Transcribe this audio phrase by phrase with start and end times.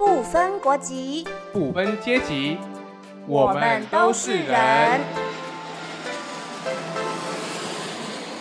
[0.00, 2.56] 不分国籍，不分阶级，
[3.26, 4.98] 我们都是人。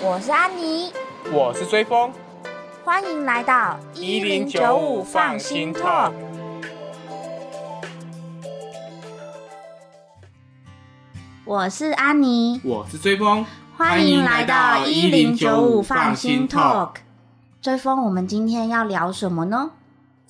[0.01, 0.93] 我是安妮，
[1.33, 2.13] 我是追风，
[2.85, 6.13] 欢迎来到一零九五放心 talk。
[11.43, 13.45] 我是安妮，我是追风，
[13.75, 16.91] 欢迎来到一零九五放心 talk。
[17.61, 19.71] 追风，我们今天要聊什么呢？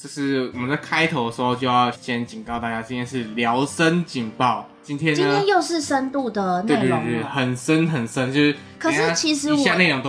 [0.01, 4.65] 这是我们在开头的时候就要先警告大家，今天是聊深警报。
[4.81, 7.27] 今天今天，又是深度的对对内容对，了。
[7.27, 9.51] 很深很深，就是可是其实。
[9.51, 9.59] 我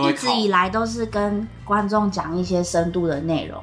[0.09, 3.61] 一直以来都是跟观众讲一些深度的内容，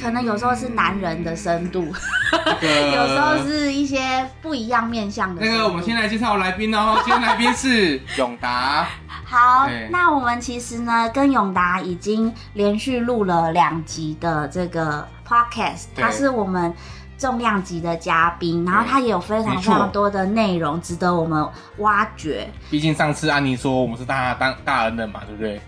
[0.00, 1.86] 可能有时候是男人的深度，
[2.32, 5.44] 那个 有时候是一些不一样面向的。
[5.44, 6.98] 那个，我们先来介绍来宾哦。
[7.04, 8.88] 今天来宾是永达，
[9.30, 16.72] 好对，那我们其实呢，跟永达已经连续录了两集的这个 podcast，对他是我们
[17.18, 25.60] 重量级的嘉宾，然后他也有非常非常多的内容值得我们挖掘，毕竟上次安妮说我们是大当大恩人嘛，对不对？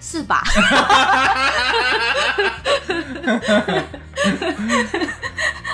[0.00, 0.42] 是吧？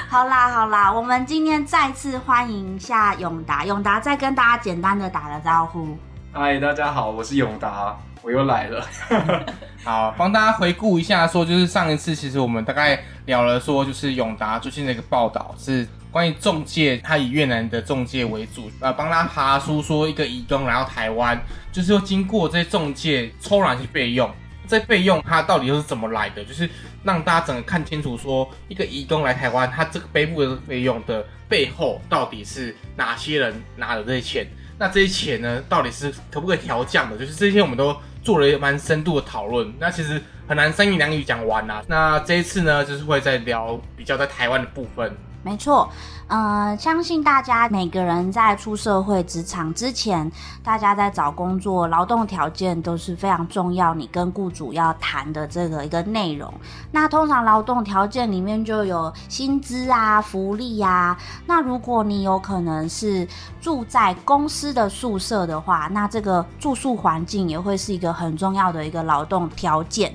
[0.09, 5.97] 好啦好啦，我们今天再次欢迎一下永达，永达再跟大家简单的打个招呼。
[6.34, 8.86] 嗨，大家好，我是永达，我又来了。
[9.84, 21.39] 好，帮大家回顾一下，说就是上一次其实我们大概聊了说，就是永达最近的一个报道是关于中介，他以越南的中介为主，呃，帮他爬出说一个移工来到台湾，
[21.70, 24.30] 就是说经过这些中介抽哪些费用，
[24.67, 26.67] 这费用它到底又是怎么来的，就是
[27.02, 34.46] 让大家整个看清楚说一个移工来台湾，他这个背负的费用的背后到底是哪些人拿的这些钱。
[34.83, 37.16] 那这些钱呢，到底是可不可以调降的？
[37.16, 39.72] 就是这些我们都做了蛮深度的讨论。
[39.78, 45.16] 那其实很难三言两语讲完啦、那这一次呢，就是会再聊比较在台湾的部分。
[45.44, 45.89] 没错，
[46.33, 50.33] 呃，相信大家每个人在出社会职场之前，
[50.64, 56.51] 大家在找工作，劳动条件都是非常重要，你跟雇主要谈的这个一个内容。
[56.90, 61.18] 那通常劳动条件里面就有薪资啊、福利啊。
[61.45, 63.28] 那如果你有可能是
[63.61, 70.11] 住在公司的宿舍的话，那这个住宿环境也会是一个很重要的一个劳动条件。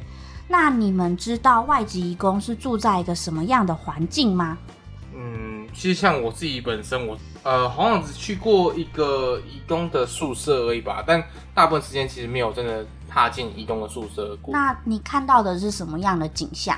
[0.48, 4.58] 那你们知道外籍移工是住在一个什么样的环境吗？
[5.78, 11.24] 嗯，其实像我自己本身，我呃好像只去过一个义工的宿舍而已吧，但
[11.54, 14.52] 大部分时间其实没有真的踏进义工的宿舍过。
[14.52, 16.76] 那你看到的是什么样的景象？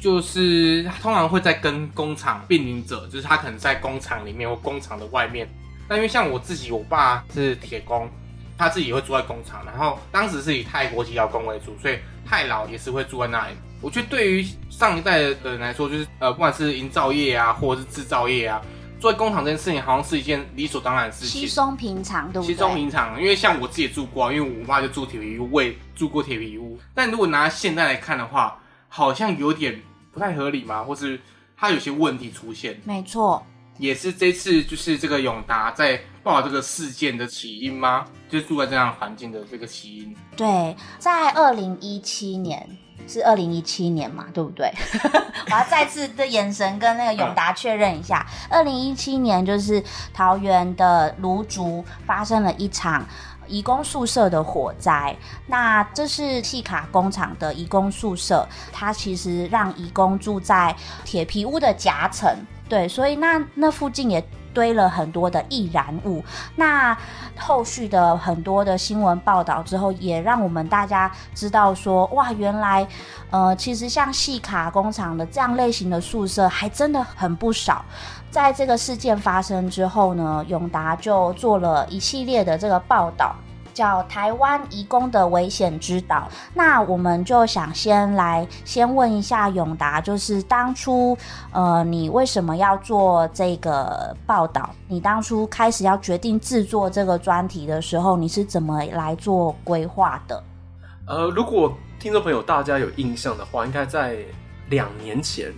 [0.00, 5.48] 就是他通常会在跟工厂并邻者，就是他可能在工厂里面或工厂的外面。
[5.88, 8.08] 那因为像我自己，我爸是铁工，
[8.56, 13.56] 他自己也会住在工厂，然后当时是以泰国籍劳工为主，所以泰老也是会住在那里。
[13.80, 18.60] 我觉得对于上一代的人来说，就是呃，不管是营造业啊，或者是制造业啊，
[18.98, 21.40] 做工厂这件事情好像是一件理所当然的事情。
[21.40, 22.54] 稀松平常，对不对？
[22.54, 26.78] 稀松平常，因为像我自己也住过啊，因为我妈就住铁皮屋，我也住过铁皮屋。
[26.92, 31.20] 但如果拿现在来看的话，好像有点不太合理嘛，或是
[31.56, 33.46] 它有些问题出现，没错，
[33.78, 38.04] 也是这次就是这个永达在报道这个事件的起因吗？
[38.28, 40.16] 就是住在这样环境的这个起因。
[40.36, 42.68] 对，在二零一七年。
[43.08, 44.70] 是二零一七年嘛，对不对？
[45.46, 49.82] 我要再次的眼神跟那个永达确认一下，二零一七年就是
[50.12, 53.06] 桃园的芦竹发生了一场
[53.46, 55.16] 移工宿舍的火灾。
[55.46, 62.30] 那这是细卡工厂的移工宿舍，它其实让移工住在铁皮屋的夹层，
[62.68, 64.22] 对，所以那那附近也。
[64.52, 66.22] 堆了很多的易燃物，
[66.56, 66.96] 那
[67.38, 72.86] 后续的很多的新闻报道之后，也让我们大家知道说，哇，原来，
[73.30, 77.84] 呃，其实像细卡工厂的这样类型的宿舍还真的很不少。
[78.30, 83.34] 在这个事件发生之后呢，永达就做了一系列的这个报道。
[83.78, 86.26] 叫台湾移工的危险之岛。
[86.52, 91.16] 那我们就想先来先问一下永达，就是当初
[91.52, 94.68] 呃，你为什么要做这个报道？
[94.88, 100.42] 你当初开始要决定制作这个专题的时候，你是怎么来做规划的？
[101.06, 104.16] 呃，如果听众朋友大家有印象的话，应该在
[104.70, 105.52] 两年前。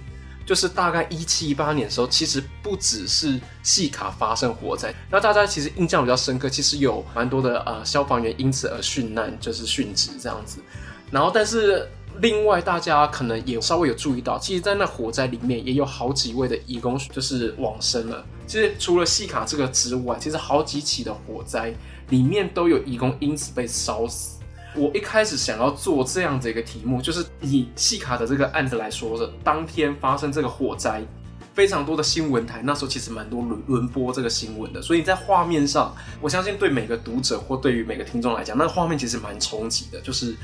[0.51, 10.61] 就是大概一七一八年的时候，其实不只是细卡发生火灾，那大家其实印象比较深刻，其实有蛮多的呃消防员因此而殉难，就是殉职这样子。
[11.09, 11.89] 然后，但是
[12.19, 18.27] 另外大家可能也稍微有注意到，其实，在那火灾里面也有好几位的义工就是往生了。
[18.49, 21.73] 其实除了细卡这个之外，其实好几起的火灾
[22.09, 24.40] 里面都有义工因此被烧死。
[24.75, 31.03] 我一开始想要做这样的一个题目，就是以细卡的这个案子来说的，当天发生这个火灾，
[31.55, 40.37] 非常多的新闻台，那时候其实蛮多轮轮播这个新闻的，所以在画面上，我相信对每个读者或对于每个听众来讲，那个画面其实蛮冲击的，就是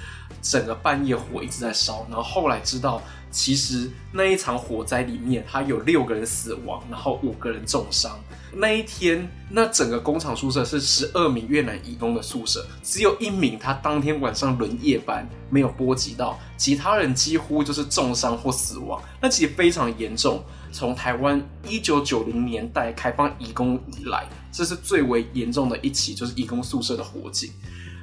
[0.42, 3.02] 整个半夜火一直在烧，然后后来知道。
[3.30, 8.18] 其实那一场火灾里面，他有六个人死亡，然后五个人重伤。
[8.54, 19.02] 那一天，那整个工厂宿舍是十二名越南移工的宿舍，只有一名他当天晚上轮夜班没有波及到，其他人几乎就是重伤或死亡。
[19.20, 20.42] 那其实非常严重。
[20.72, 27.50] 从台湾一九九零年代开放移工以来，这是最为严重的一起就是移工宿舍的火警。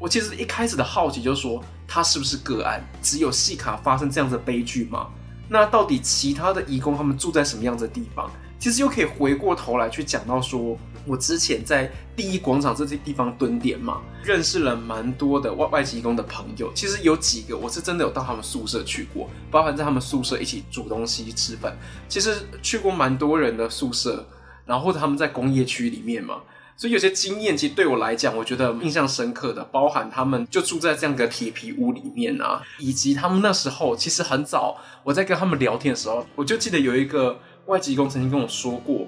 [0.04, 2.84] 我其实一开始的好奇就是说，他是不是个案？
[3.02, 5.08] 只有细卡发生这样的悲剧吗？
[5.48, 8.30] 那到底其他的义工他们住在什么样的地方？
[8.60, 16.70] 其实又可以回过头来去讲到说，我之前在第一广场这些地方蹲点嘛，认识了蛮多的外外籍工的朋友。
[16.74, 21.78] 其实有几个我是真的有到他们宿舍去过，包含在他们宿舍一起煮东西吃饭。
[22.10, 24.28] 其实去过蛮多人的宿舍，
[24.66, 26.42] 然后他们在工业区里面嘛。
[26.76, 39.08] 所以有些经验，其实对我来讲，我觉得印象深刻的，包含他们就住在这样的铁皮屋里面啊，以及他们那时候其实很早，我在跟他们聊天的时候，我就记得有一个外籍工曾经跟我说过，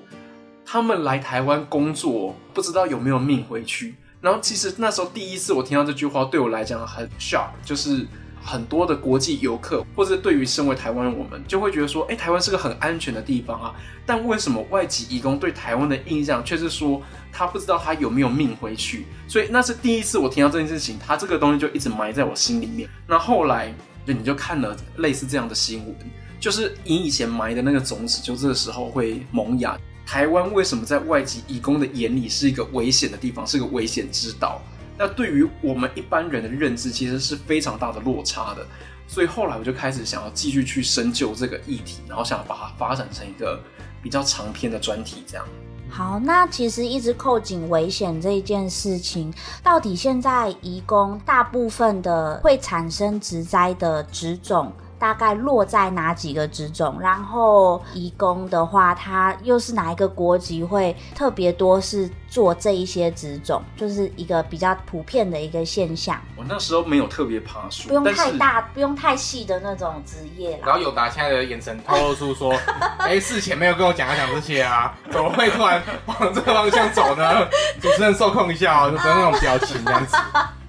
[0.66, 3.96] 他们来台湾工作，不知道有没有命回去。
[4.22, 8.06] 然后其实那时候第一次我听到这句话，对我来讲很 shock，就是。
[8.48, 13.74] 很多的国际游客，或者对于身为台湾人，我们就会觉得说，哎，台湾是个很安全的地方啊。
[14.06, 17.02] 但为什么外籍移工对台湾的印象却是说，
[17.38, 19.06] 他不知道他有没有命回去？
[19.28, 22.90] 所以那是第一次我听到这件事情，他这个东西就一直埋在我心里面。
[23.06, 23.74] 那后来，
[24.06, 25.96] 就你就看了类似这样的新闻，
[26.40, 29.78] 就是你以前埋的那个种子，就这个时候会萌芽。
[30.06, 34.62] 台湾为什么在外籍移工的眼里是一个危险的地方，是个危险之岛？
[34.98, 38.66] 那对于我们一般人的认知，其实是非常大的落差的。
[39.08, 43.62] 所以后来我就开始想要继续去深究这个议题，然后想要把它发展成一个
[44.02, 45.46] 比较长篇的专题，这样。
[45.90, 49.34] 好，那其实一直扣紧危险这一件事情，
[49.64, 54.72] 到底现在移工大部分的会产生植栽的植种。
[55.06, 57.00] 大概落在哪几个职种？
[57.00, 63.62] 然后移工的话，他又是哪一个国籍会特别多是做这一些职种？
[63.78, 66.20] 就是一个比较普遍的一个现象。
[66.36, 70.60] 我那时候没有特别爬树，不用太大，不用太细的那种职业。
[70.66, 72.52] 然后有达现在的眼神透露出说
[72.98, 77.48] ：“哎，事前没有跟我讲讲这些啊，怎么会突然往这个方向走呢？”
[77.80, 80.18] 主持人受控一下哦，就那种表情这样子。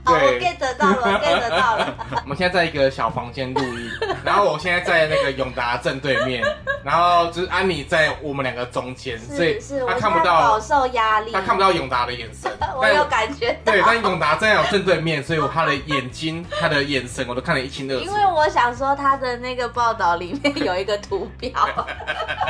[0.07, 1.95] 对，get 到了，get 到了。
[2.25, 3.91] 我们现在在一个小房间录音，
[4.25, 6.45] 然后我现在在那个永达正对面，
[6.85, 12.51] 然后就是安妮在我们两个中间，所以他看不到，饱受压力，他看不到永达的眼神。
[12.77, 13.59] 我有感觉。
[13.65, 18.05] 对，但永达在我正对面，所以我他的眼睛、他的眼神，我都看得一清二楚。
[18.05, 21.53] 因为我想说，他的那个报道里面有一个图表，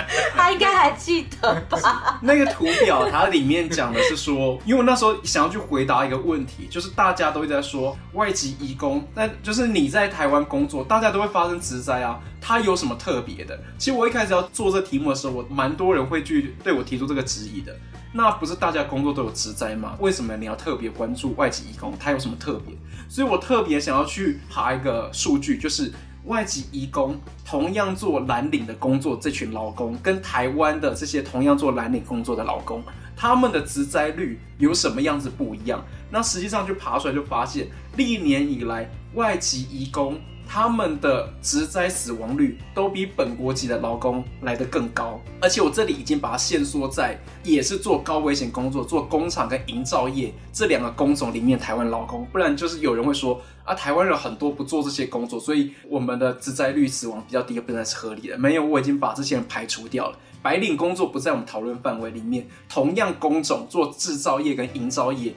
[0.36, 2.18] 他应该还记得吧？
[2.20, 7.46] 那个图表，它里面讲的是说，因为我那时候想要去回答一个问题，就是大家都。
[7.46, 13.56] 在说外籍移工，那就是你在台湾工作，大家都会发生职灾啊，它有什么特别的？
[13.78, 17.72] 其实我一开始要做这题目的时候，我蛮多人会去对我提出这个质疑的。
[18.12, 19.94] 那不是大家工作都有职灾吗？
[20.00, 21.94] 为什么你要特别关注外籍移工？
[22.00, 22.74] 它有什么特别？
[23.08, 25.92] 所以我特别想要去爬一个数据，就是
[26.26, 32.82] 外籍移工同样做蓝领的工作，这群劳工跟台湾的这些同样做蓝领工作的劳工。
[33.16, 35.82] 他们的职灾率有什么样子不一样？
[36.10, 37.66] 那实际上就爬出来就发现，
[37.96, 45.20] 历年以来外籍移工他们的植灾死亡率都比本国籍的劳工来得更高。
[45.40, 58.38] 而且我这里已经把它限缩在也是做高危险工作，做工厂跟营造业这两个工种里面，台湾劳工，不然就是有人会说啊，台湾人很多不做这些工作，所以我们的植灾率死亡比较低，不然是合理的。
[58.38, 60.18] 没有，我已经把这些人排除掉了。
[60.42, 62.46] 白领工作不在我们讨论范围里面。
[62.68, 65.34] 同样工种做制造业跟营造业，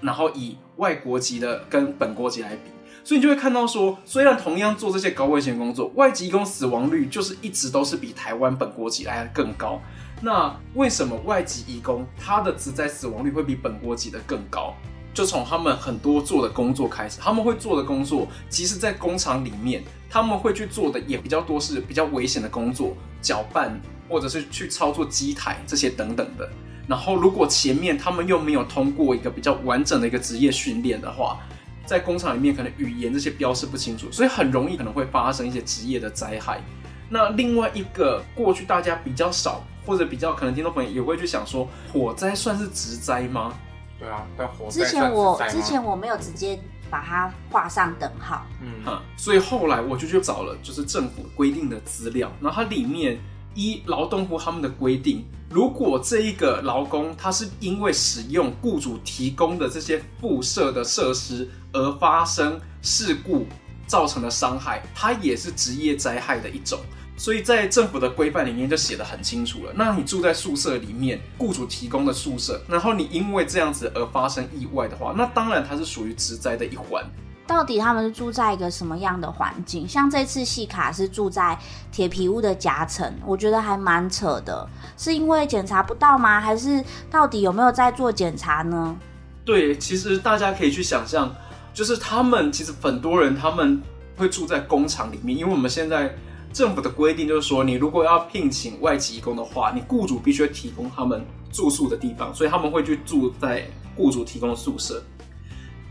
[0.00, 2.70] 然后以外国籍的跟本国籍来比，
[3.04, 9.80] 所以你就会看到说，虽然同样做这些高危险工作，外籍工死亡率就是一直都是比台湾本国籍来的更高。
[10.20, 14.74] 那为什么外籍移工他的职灾死亡率会比本国籍的更高？
[15.12, 23.80] 就从他们很多做的工作开始，他们会做的工作，其实在工厂里面，他们会去做的也比较多是比较危险的工作，搅拌。
[24.08, 26.46] 或者是去操作机台这些等等的，
[26.86, 31.38] 然后如果前面他们又没有通过一个比较完整的一个职业训练的话，
[31.84, 36.60] 在工厂里面可能语言这些标示不清楚，所以很容易可能会发生一些职业的灾害。
[37.08, 43.54] 那另外一个过去大家比较少或者比较可能听众朋友也会去想说，火灾算是职灾吗？
[43.98, 46.58] 对啊，但火灾之前我之前我没有直接
[46.88, 53.18] 把它画上等号，嗯，所以后来我就去找了就是政府规定的资料，然后它里面。
[53.54, 63.46] 依劳动部他们的规定，如果这一个劳工他是因为使用雇主提供的这些附设的设施而发生事故
[63.86, 66.78] 造成的伤害，它也是职业灾害的一种。
[67.16, 69.72] 所以在政府的规范里面就写得很清楚了。
[69.74, 77.04] 那你住在宿舍里面，雇主提供的宿舍，然后你因为这样子而发生意外的话，那当然它是属于职灾的一环。
[77.46, 79.86] 到底他们是住在一个什么样的环境？
[79.86, 81.56] 像这次戏卡是住在
[81.90, 84.66] 铁皮屋的夹层，我觉得还蛮扯的。
[84.96, 86.40] 是因为检查不到吗？
[86.40, 88.96] 还是到底有没有在做检查呢？
[89.44, 91.30] 对，其实大家可以去想象，
[91.72, 93.80] 就是他们其实很多人他们
[94.16, 96.14] 会住在工厂里面，因为我们现在
[96.52, 105.02] 政府的规定就是说，你如果要聘请外籍工的话，你雇主必须提供他们住宿的地方，所以他们会去住在雇主提供的宿舍，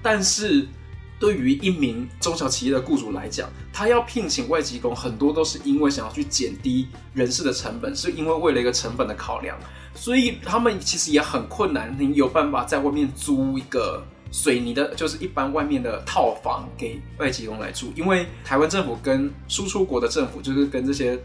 [0.02, 0.68] 但是。
[1.20, 9.56] 对于一名中小企业的雇主来讲，他要聘请外籍工，很多都是因为想要去减低人事的成本，是因为为了一个成本的考量，
[9.94, 11.96] 所以他们其实也很困难。
[12.00, 17.92] 你有办法在外面租一个水泥的，就是一般外面的套房给外籍工来住？
[17.96, 21.20] 因为台湾政府跟输出国的政府，就是跟这些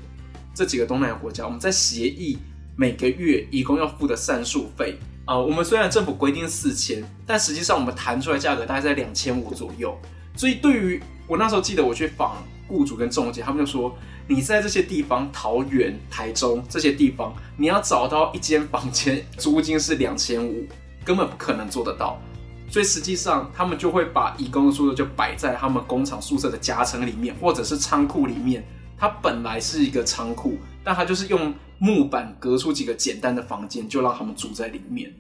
[0.52, 2.36] 这几个东南亚国家，我们在协议
[2.76, 4.98] 每个月义工要付的膳宿费。
[5.24, 9.96] 啊，我们虽然政府规定四千，但实际上我们谈出来价格大概在两千五左右。
[10.36, 13.96] 所以对于我那时候记得我去访雇主跟中介，他们就说，
[14.28, 20.64] 你在这些地方，桃园、台中这些地方，你要找到一间房间租金是两千五，
[21.04, 22.20] 根本不可能做得到。
[22.68, 28.64] 所以实际上他们就会把义工的宿舍就摆在他们工厂宿舍的夹层里面，或者是仓库里面。
[28.98, 35.12] 它本来是一个仓库，但它就是用木板隔出几个简单的房间，就让他们住在里面。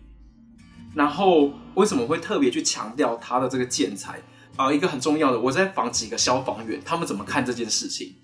[0.94, 4.18] 然后为什么会特别去强调它的这个建材
[4.56, 4.72] 啊？
[4.72, 8.14] 一个很重要的，我在访几个消防员，他们怎么看这件事情？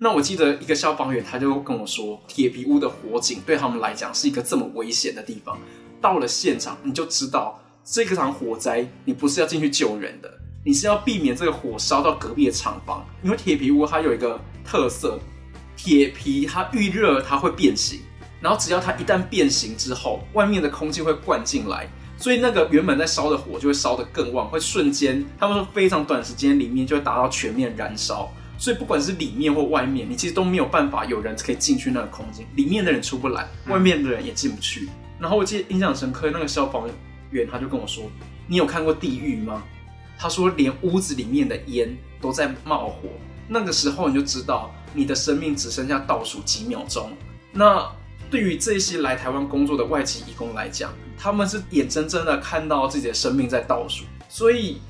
[0.00, 5.58] 那我记得一个消防员他就跟我说，铁皮屋的火警对他们来讲是一个这么危险的地方。
[6.02, 7.58] 到了现场你就知道，
[7.90, 10.30] 这个场火灾你不是要进去救人的。
[10.62, 15.18] 你是要避免这个火烧到隔壁的厂房，因为铁皮屋它有一个特色，
[15.74, 18.00] 铁皮它遇热它会变形，
[18.42, 34.86] 然后只要它一旦变形之后，外面的空气会灌进来，所以那个原本在烧的火就会烧得更旺，会瞬间，他们说非常短时间里面就会达到全面燃烧，所以不管是里面或外面，你其实都没有办法有人可以进去那个空间，里面的人出不来，外面的人也进不去。
[35.18, 36.86] 然后我记得印象深刻，那个消防
[37.30, 38.04] 员他就跟我说
[38.46, 39.62] ：“你有看过地狱吗？”
[40.18, 43.08] 他说：“连屋子里面的烟都在冒火，
[43.46, 47.12] 那个时候你就知道你的生命只剩下倒数几秒钟。
[47.52, 47.90] 那
[48.30, 54.04] 对于这些来台湾工作的外籍义工来讲，他们是眼睁睁的看到自己的生命在倒数。
[54.28, 54.80] 所以，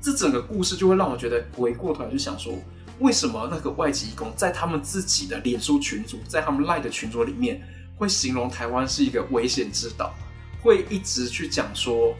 [0.00, 2.52] 这整个故事就会让我觉得回过头来就想说，
[3.00, 7.60] 为什么那个外籍义工在他们自己的脸书群组，在他们赖的群组里面，
[7.96, 10.14] 会形容台湾是一个危险之岛，
[10.64, 12.12] 会一直去讲说。”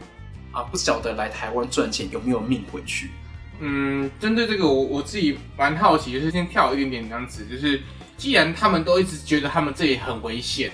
[0.55, 3.11] 啊，不晓得来台湾赚钱有没有命回去？
[3.59, 7.81] 嗯，针对这个，我我自己蛮好奇，就是先跳一点点这样子，就是
[8.15, 10.71] 既然他们都一直觉得他们这里很危险，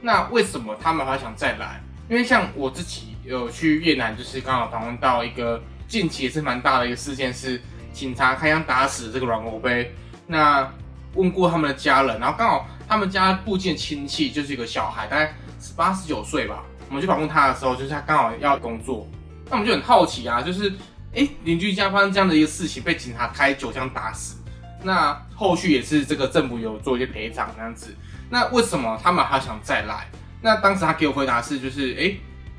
[0.00, 1.82] 那为什么他们还想再来？
[2.08, 7.60] 因为像我自己有去越南，就是刚好访问到一个近期也是蛮大的一个事件，是
[7.92, 9.92] 警察开枪打死这个软欧杯。
[10.28, 10.72] 那
[11.14, 16.62] 问过他们的家人，然后刚好他们家附近亲戚就是一个小孩，大概十八十九岁吧。
[16.88, 19.06] 我们去访问他的时候，就是他刚好要工作。
[19.50, 20.72] 那我们就很好奇啊，就是，
[21.14, 24.36] 哎，邻居家发生这样的一个事情，被警察开九枪打死，
[24.82, 27.94] 那后续也是这个政府有做一些赔偿这样子，
[28.30, 30.06] 那为什么他们还想再来？
[30.40, 32.14] 那当时他给我回答是，就是，哎，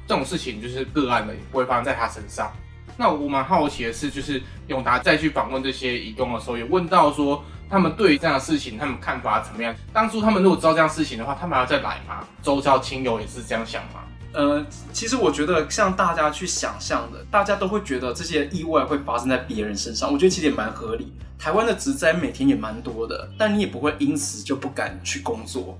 [0.08, 2.52] 这种事情就是个案的，也不会发生在他身上。
[2.98, 9.76] 那我蛮好奇的是，就是永达再去访问这些义工的时候，也问到说，他们对于这样的事情，他们看法怎么样？
[9.92, 12.24] 当初他们如果知道这样事情的话，他们还要再来吗？
[12.42, 14.02] 周遭亲友也是这样想吗？
[14.36, 20.12] 呃，其实我觉得像大家去想象的，大家都会觉得这些意外会发生在别人身上。
[20.12, 21.14] 我觉得其实也蛮合理。
[21.40, 25.78] 台湾的职灾每天也蛮多的，但你也不会因此就不敢去工作。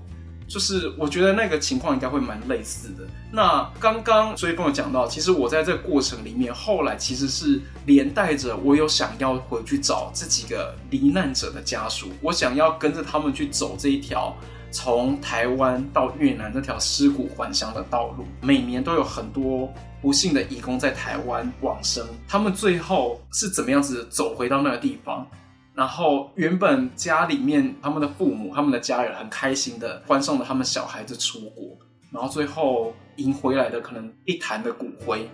[0.48, 3.04] 就是我觉得那个情况应该会蛮类似的。
[3.32, 14.34] 那刚刚追风有讲到，其实我在这个过程里面，后来其实是连带着我有想要回去找这几个罹难者的家属，我想要跟着他们去走这一条。
[14.76, 22.06] 从台湾到越南这条尸骨还乡的道路，每年都有很多不幸的义工在台湾往生。
[22.28, 25.26] 他们最后是怎么样子走回到那个地方？
[25.74, 31.74] 然后原本家里面他们的父母、他们的家人很开心的欢送了他们小孩子出国，
[32.12, 35.26] 然后最后迎回来的可能一坛的骨灰。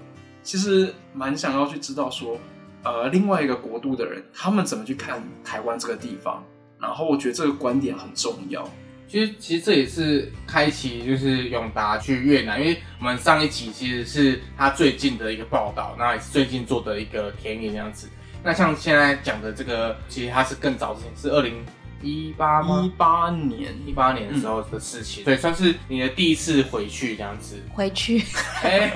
[0.44, 2.38] 其实蛮想要去知道说，
[2.84, 6.44] 呃，另外一个国度的人他们怎么去看台湾这个地方。
[6.78, 8.68] 然后我觉得这个观点很重要。
[9.12, 18.08] 其实其实这也是开启就是永达去越南，因为我们上一期其实是他最近的一个报道，那也是最近做的一个田野那样子。
[18.42, 21.62] 那像现在讲的这个，其实它是更早之前，是二零
[22.02, 22.88] 一八一？
[22.96, 27.62] 八年一八年的时候的事情，对，算是你的第一次回去这样子。
[27.72, 28.22] 回去
[28.62, 28.92] 哎，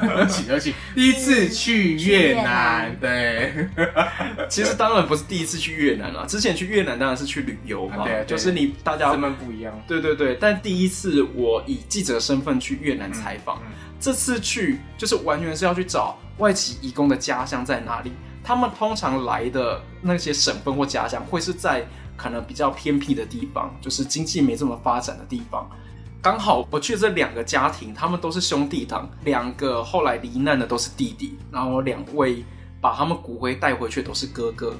[0.00, 3.68] 对不起对不起，第一次去越南，对，
[4.48, 9.72] 其实当然不是第一次去越南了，之前去越南当然是去旅游嘛，啊对对就是你大家身份不一样。
[9.86, 18.10] 对对对，但第一次我以记者身份去越南采访，嗯这次去就是完全是要去找外籍移工的家乡在哪里。
[18.42, 21.86] 他们通常来的那些省份或家乡会是在
[22.20, 25.66] 可能比较偏僻的地方，就是经济没这么发展的地方。
[26.20, 32.44] 刚好我去这两个家庭，他们都是兄弟档，两个后来罹难的都是弟弟，然后两位
[32.78, 34.74] 把他们骨灰带回去都是哥哥。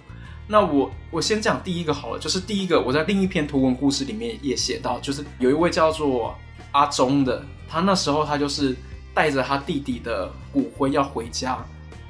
[0.46, 6.36] 那我我先讲第一个好了，就是第一个我在另一篇图文故事里面也写到，就是有一位叫做
[6.72, 8.76] 阿忠的，他那时候他就是
[9.14, 11.56] 带着他弟弟的骨灰要回家。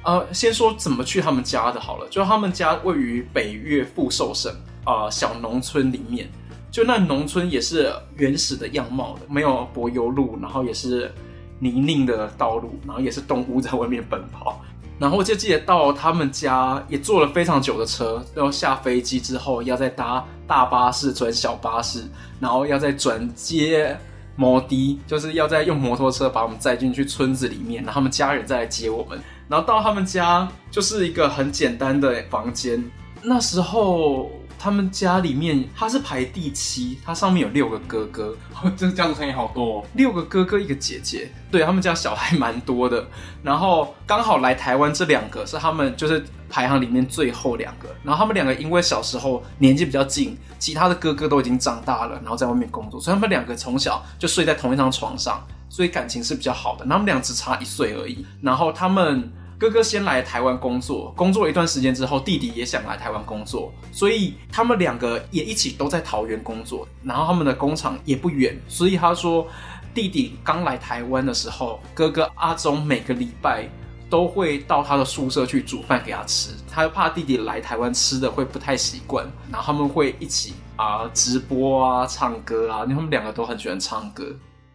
[0.03, 4.51] 呃，先说怎么去他们家的好了，就他们家位于北越富寿省、
[4.85, 6.29] 呃小农村里面，
[6.71, 11.11] 就那农村也是原始的样貌的，没有柏油路，然后也是
[11.59, 14.61] 泥泞的道路，然后也是动物在外面奔跑。
[14.99, 22.03] 然后我就记得到他们家也坐了非常久的车，然后下飞机之后要再搭大巴士转小巴士，
[22.39, 23.97] 然后要再转接
[24.35, 29.19] 摩的，就是要再用摩托车把我们载进去村子里面，然后他们家人再来接我们。
[29.47, 32.83] 然后到他们家就是一个很简单的房间，
[33.23, 34.29] 那时候
[34.61, 38.37] 他们家里面他是排第七，他上面有六个哥哥，
[38.77, 43.03] 这个家族成员好多、哦，六个哥哥一个姐姐，对他们家小孩蛮多的。
[43.41, 47.89] 然后刚好来台湾这两个是他们就是排行里面最后两个。
[48.03, 56.85] 然后他们两个因为小时候年纪比较近，其他的哥哥都已经长大了，然后在外面工作，所以他们两个从小就睡在同一张床上，所以感情是比较好的。
[56.85, 58.23] 他们俩只差一岁而已。
[58.41, 59.31] 然后他们。
[59.61, 69.47] 哥哥先来台湾工作，工作了一段时间之后，弟弟也想来台湾工作，所以他们两个也一起都在桃园工作，然后他们的工厂也不远，所以他说，
[69.93, 73.69] 弟弟刚来台湾的时候，哥哥阿忠每个礼拜
[74.09, 84.25] 都会到他的宿舍去煮饭给他吃，他怕弟弟来台湾吃的会不太习惯，然后他们会一起啊、直播啊、唱歌啊，因为他们两个都很喜欢唱歌，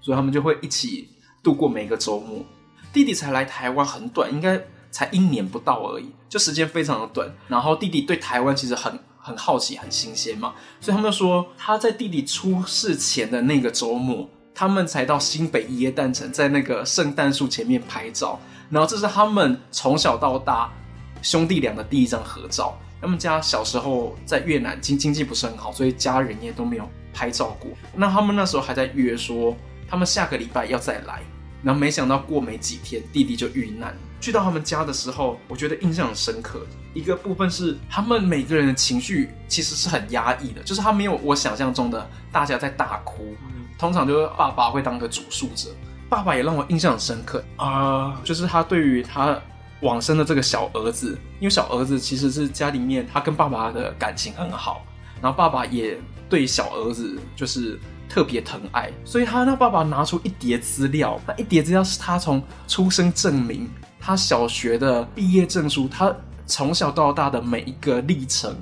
[0.00, 1.08] 所以他们就会一起
[1.42, 2.38] 度过每个周末。
[2.92, 4.58] 弟弟才来台湾很短，应该
[4.96, 7.30] 才一年不到而已，就时间非常的短。
[7.48, 18.40] 然后弟弟对台湾其实很很好奇、很新鲜嘛，所以他们说他在弟弟出事前的那个周末，他们才到新北耶诞城，在那个圣诞树前面拍照。
[18.70, 20.72] 然后这是他们从小到大
[21.20, 22.74] 兄弟俩的第一张合照。
[22.98, 27.70] 他们家小时候在越南经经济不是很好，所以家人也都没有拍照过。
[27.94, 29.54] 那他们那时候还在约说，
[29.86, 31.20] 他们下个礼拜要再来。
[31.62, 33.94] 然后没想到过没几天，弟弟就遇难。
[34.26, 36.66] 去到他们家的时候，我觉得印象很深刻。
[36.92, 43.36] 一个部分是他们每个人的情绪其实是很压抑的，就是他没有我想象中的大家在大哭。
[43.78, 45.68] 通常就是爸爸会当个主述者，
[46.08, 49.40] 爸爸也让我印象很深刻啊、就是他对于他
[49.82, 54.84] 往生的这个小儿子，因为小儿子其实是家里面他跟爸爸的感情很好，
[55.22, 55.96] 然后爸爸也
[56.28, 63.70] 对小儿子就是特别疼爱，所以他那爸爸拿出一叠资料，那一叠资料是他从出生证明、
[64.06, 66.14] 他小学的毕业证书、他
[66.46, 68.54] 从小到大的每一个历程，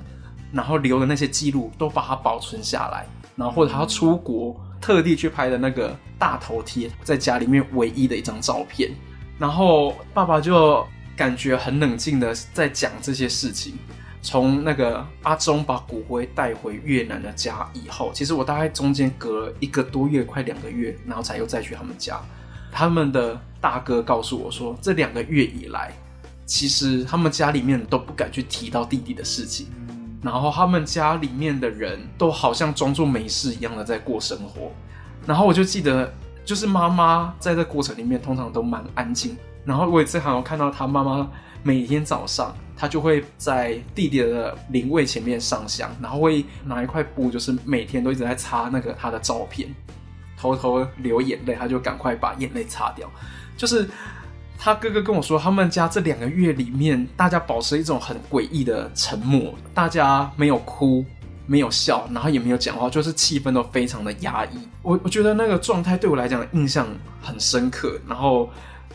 [0.51, 3.05] 然后留的那些记录都把它保存下来，
[3.35, 8.89] 然后或者他出国特地去拍的那个大头贴，在家里面唯一的一张照片，
[9.37, 10.83] 然后爸爸就
[11.15, 13.75] 感觉很冷静的在讲这些事情。
[14.23, 22.19] 从那个阿忠把骨灰带回越南的家以后，其实我大概中间隔了一个多月，快两个月，然后才又再去他们家。
[22.71, 25.91] 他们的大哥告诉我说，这两个月以来，
[26.45, 29.65] 其实他们家里面都不敢去提到弟弟的事情，
[30.21, 34.71] 然后他们家里面的人都好像装作没事一样的在过生活。
[35.25, 36.13] 然后我就记得，
[36.45, 39.35] 就是妈妈在这过程里面通常都蛮安静。
[39.65, 41.27] 然后我也正好看到他妈妈
[41.63, 49.73] 每天早上，他就会在弟弟的灵位前面上香，然后会拿一块布，就是每天都一直在擦那个他的照片，
[50.37, 53.09] 偷偷流眼泪，他就赶快把眼泪擦掉。
[53.57, 53.89] 就是
[54.57, 61.05] 他哥哥跟我说，他们家这两个月里面，大家保持一种很诡异的沉默，大家没有哭。
[61.47, 64.57] 没有笑，然后也没有讲话，就是气氛都非常的压抑。
[64.81, 66.87] 我我觉得那个状态对我来讲印象
[67.21, 68.49] 很深刻，然后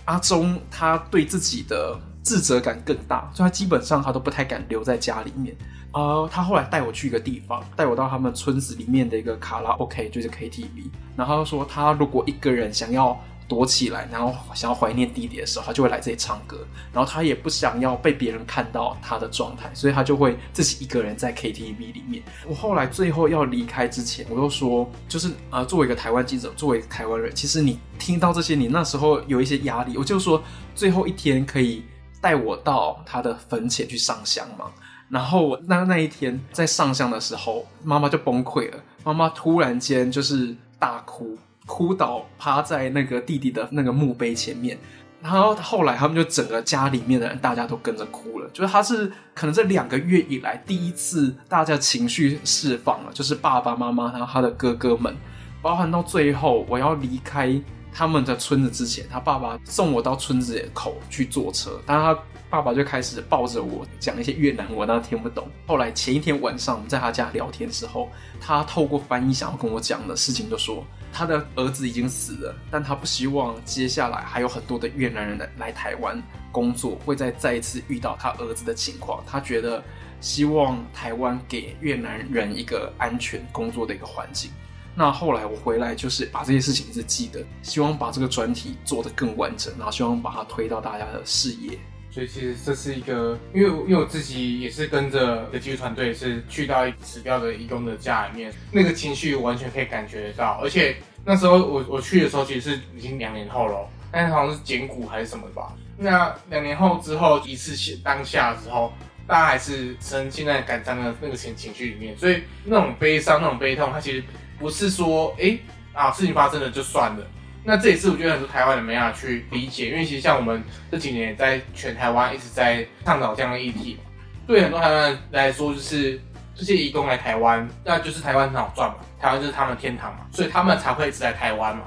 [0.05, 5.57] 阿忠他对自己的自责感更大，所以他基本上他都不太敢留在家里面。
[5.93, 10.91] 呃，他后来带我去一个地方，带我到他们村子里面的一个卡拉 OK，就是 KTV。
[11.17, 13.17] 然后他说，他如果一个人想要
[13.51, 16.65] 躲起来，然后想要怀念弟弟的时候，他就会来这里唱歌。
[16.93, 22.23] 然后他也不想要被别人看到他的状态，所以他就会自己一个人在 KTV 里面。
[22.47, 29.99] 我后来最后要离开之前，我又说，就是呃，作为一个台湾记者，作为台湾人，其实你听到这些，你那时候有一些压力。
[29.99, 30.41] 我就说，
[30.77, 31.83] 最后一天可以
[32.21, 34.67] 带我到他的坟前去上香吗？
[35.09, 38.77] 然后那那一天在上香的时候，妈妈就崩溃了。
[39.03, 41.37] 妈妈突然间就是大哭，
[41.71, 44.77] 哭倒趴在那个弟弟的那个墓碑前面。
[45.23, 48.51] 然后后来他们就整个家里面的人大家都跟着哭了。
[48.53, 55.15] 就是他是可能这两个月以来第一次大家情绪释放了，就是爸爸妈妈，然后他的哥哥们，
[55.63, 57.55] 包含到最后我要离开
[57.93, 62.19] 他们的村子之前，他爸爸送我到村子口去坐车，但他。
[62.51, 65.47] 爸爸就开始抱着我讲一些越南文，他听不懂。
[65.69, 68.09] 后来前一天晚上我们在他家聊天之后，
[68.41, 79.23] 他透过翻译想要跟我讲的事情，就说他的儿子已经死了，但他不希望接下来还有很多的越南人来来台湾工作，会再再一次遇到他儿子的情况。
[79.27, 79.83] 他觉得
[80.21, 84.51] 希望台湾给越南人一个安全工作的一个环境。
[84.95, 91.79] 那后来我回来就是把这些事情一直记得，希望把这个专题做得更完整，然后希望把它推到大家的视野。
[92.11, 100.59] 所以其实这是一个，因为因为我自己也是跟着的技术团队，是去到死掉的义工的家里面，那个情绪完全可以感觉得到。
[100.63, 105.73] 而且那时候我我去的时候，其实是已经两年后了，但是好像是减骨还是什么吧。
[105.97, 108.93] 那两年后之后一次性当下之后，
[109.27, 114.25] 大家还是沉浸在感伤的那个情情绪里面，所以那种悲伤、那种悲痛，它其实
[114.59, 115.57] 不是说哎
[115.93, 117.25] 啊事情发生了就算了。
[117.65, 123.99] 那这也是我觉得很多台湾人没法去理解，因为其实像我们这几年也在全台湾一直在倡导这样的议题，
[124.47, 126.19] 对很多台湾人来说，就是
[126.55, 131.85] 这些移工来台湾，那就是台湾很好赚嘛，台湾就是他们的天堂嘛，所以他们才会一直来台湾嘛。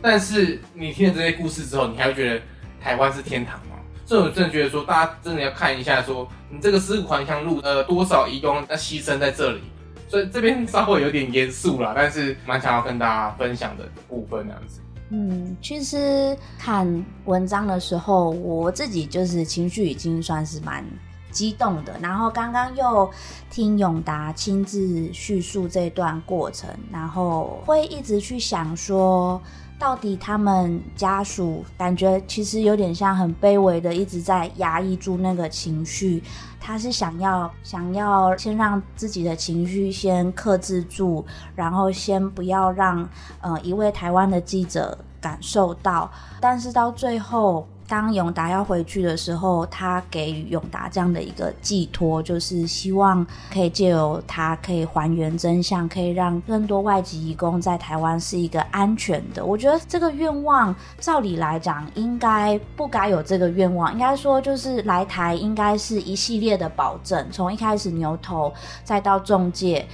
[0.00, 2.40] 但是你听了这些故事之后，你还会觉得
[2.80, 3.76] 台湾是天堂吗？
[4.04, 9.62] 所以我真的觉得说，大家真的要看一下，说你这个四五环乡路，呃，多少移工要牺牲在这里。
[10.08, 14.80] 所以这边稍微有点严肃了，但是蛮想要跟大家分享的部分这样子。
[15.12, 20.82] 嗯，其实看文章的时候，我自己就是情绪已经算是蛮
[21.30, 21.94] 激动的。
[22.00, 23.10] 然后刚刚又
[23.50, 29.40] 听永达亲自叙述这段过程，然后会一直去想说。
[29.82, 36.22] 到底他们家属感觉其实有点像很卑微的，一直在压抑住那个情绪。
[36.60, 41.24] 他是想要想要先让自己的情绪先克制住，
[41.56, 43.08] 然后先不要让
[43.40, 46.08] 呃一位台湾的记者感受到。
[46.40, 47.66] 但是到最后。
[47.92, 59.44] 当永达要回去的时候，他给予永达这样的一个寄托，就是希望可以借由他可以还原真相，可以让更多外籍移工在台湾是一个安全的。
[59.44, 63.92] 我觉得这个愿望，照理来讲，应该不该有这个愿望。
[63.92, 68.50] 应该说，就是来台应该是一系列的保证，从一开始牛头，
[68.82, 69.86] 再到中介。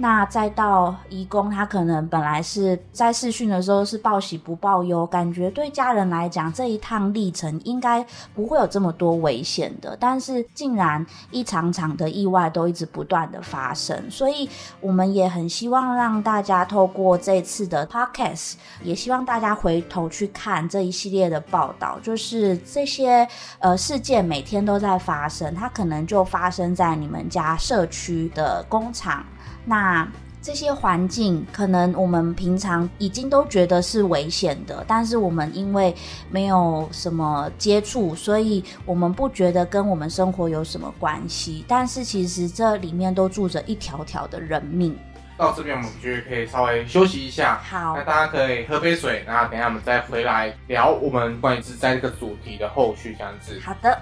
[0.00, 8.02] 那再到义工，他可能本来是在试训的时候是报喜不报忧，感觉对家人来讲这一趟历程应该
[8.34, 14.48] 不会有这么多危险的，但是竟然一场场的意外都一直不断的发生，所以
[14.80, 29.22] 我们也很希望让大家透过这次的 podcast，也希望大家回头去看这一系列的报道，就是这些呃事件每天都在发生，它可能就发生在你们家社区的工厂。
[29.64, 30.06] 那
[30.42, 35.94] 这些环境可能我们平常已经都觉得是危险的，但是我们因为
[36.30, 41.62] 没有什么接触，所以我们不觉得跟我们生活有什么关系。
[41.68, 44.96] 但是其实这里面都住着一条条的人命。
[45.36, 53.60] 到这边我们觉得可以稍微休息一下，好，那大家可以喝杯水，然后等下我们再回来聊我们关于是在这个主题的后续这样子。
[53.62, 53.98] 好的。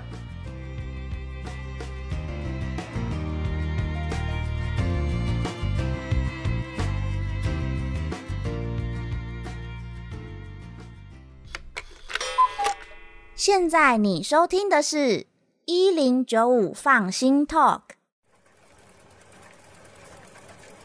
[13.51, 15.27] 现在你收听的是
[15.65, 17.81] 一零九五放心 Talk，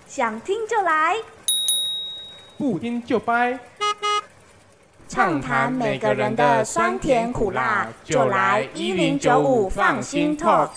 [0.07, 1.17] 想听就来，
[2.57, 3.59] 不听就掰，
[5.09, 10.69] 畅谈每个人的酸甜苦辣，就来一零九五放心 Talk。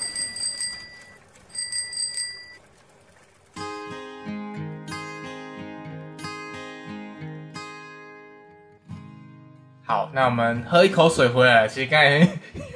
[9.88, 11.68] 好，那我们喝一口水回来。
[11.68, 12.28] 其实刚才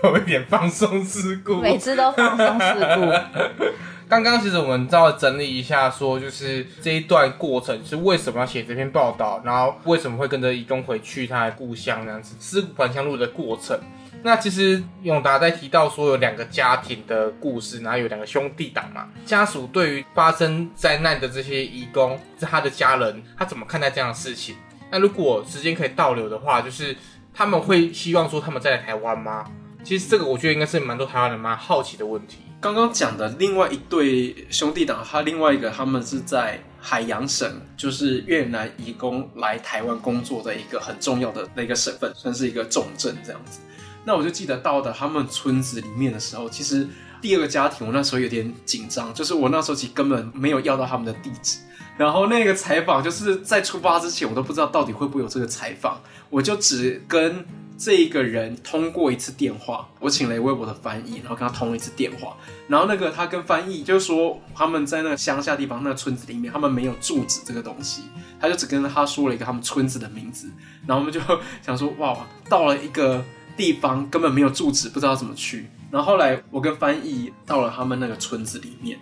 [0.05, 3.67] 有一点放松事故，每次都放松事故。
[4.09, 13.77] 刚刚其实我们稍微整理一下，说就是这一段过程是为什么要写这篇报道，然后为什么会跟着义工回去他的故乡那样子，尸骨返乡路的过程。
[14.23, 24.55] 那其实永达在提到说有两个家庭的故事，然后有两个兄弟党嘛，家属对于发生灾难的这些义工，是他的家人，他怎么看待这样的事情？
[24.91, 26.97] 那如果时间可以倒流的话，就是
[27.33, 29.45] 他们会希望说他们再来台湾吗？
[29.83, 32.39] 其实这个我觉得应该是蛮多台湾人蛮好奇的问题。
[32.61, 43.61] 刚刚讲的另外一对兄弟党，他另外一个他们是在海洋省，就是越南移工来台湾工作的一个很重要的那个省份，算是一个重镇这样子。
[44.05, 46.87] 那我就记得到的他们村子里面的时候，其实
[47.23, 51.61] 第二个家庭我那时候有点紧张，就是我那时候其实根本没有要到他们的地址，
[52.01, 57.45] 然后那个采访就是在出发之前我都不知道到底会不会有这个采访，我就只跟。
[57.83, 62.37] 这一个人通过一次电话，我请了一位我的翻译，然后跟他通了一次电话。
[62.69, 68.03] 然后那个他跟翻译就说他们在那个乡下地方那个村子里面，他们没有住址这个东西，
[68.39, 70.47] 他就只跟他说了一个他们村子的名字。
[70.87, 71.19] 然后我们就
[71.65, 72.15] 想说哇，
[72.51, 73.25] 到了一个
[73.57, 75.71] 地方根本没有住址，不知道怎么去。
[75.91, 78.99] 然后后来我跟翻译到了他们那个村子里面。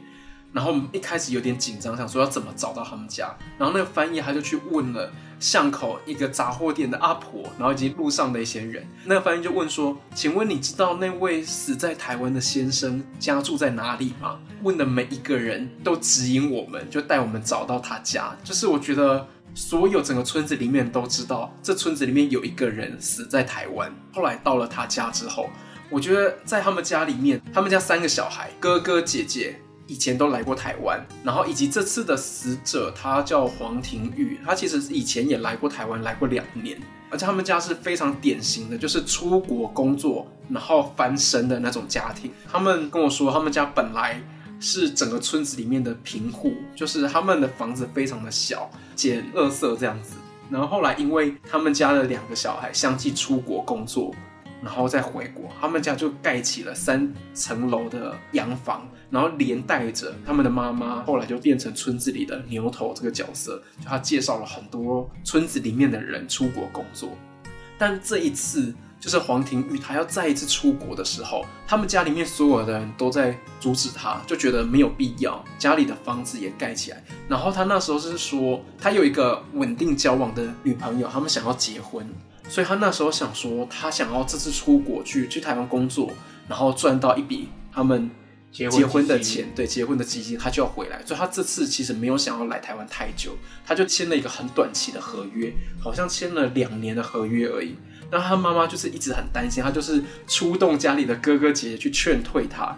[0.53, 3.37] 然后一开始有点紧张，想说要怎么找到他们家。
[3.59, 8.87] 然后那个翻译他就去问了巷口一个杂货店的阿婆，然后以及路上的一些人。
[9.05, 18.35] 那个翻译就问说：“请问你知道那位死在台湾的先生家住在哪里吗？”问的每一个人都指引我们，就带我们找到他家。
[18.43, 23.95] 就是我觉得所有整个村子里面都知道，这村子里面有一个人死在台湾。
[24.13, 25.51] 后来到了他家之后，
[25.91, 29.61] 我觉得在他们家里面，他们家三个小孩，哥哥姐姐。
[29.89, 36.79] 以前都来过台湾，然后以及这次的死者，他叫黄庭玉，他其实以前也来过台湾，来过两年，
[37.11, 42.31] 而且他们家是非常典型的，就是出国工作然后翻身的那种家庭。
[42.53, 44.23] 他们跟我说，他们家本来
[44.61, 50.13] 是整个村子里面的贫户，就是他们的房子非常的小，捡垃圾这样子。
[50.51, 54.15] 然后后来因为他们家的两个小孩相继出国工作。
[54.61, 67.11] 然后再回国，他们家就盖起了三层楼的洋房，然后连带着他们的妈妈，后来就变成村子里的牛头这个角色，就他介绍了很多村子里面的人出国工作。
[67.79, 77.03] 但这一次，就是黄庭玉他要再一次出国的时候，他们家里面所有的人都在阻止他，就觉得没有必要，家里的房子也盖起来。
[77.29, 82.05] 然后他那时候是说，他有一个稳定交往的女朋友，他们想要结婚。
[82.49, 86.11] 所以他那时候想说，他想要这次出国去去台湾工作，
[86.49, 88.11] 然后赚到一笔他们
[88.51, 91.01] 结婚的钱，对结婚的基金，他就要回来。
[91.05, 97.77] 所以他这次其实没有想要来台湾太久，他就签了一个很短期的合约，好像签了两年的合约而已。
[98.11, 102.77] 那他妈妈就是一直很担心，他就是出动家里的哥哥姐姐去劝退他，